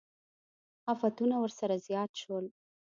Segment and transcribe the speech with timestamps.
[0.93, 2.45] افتونه ورسره زیات شول.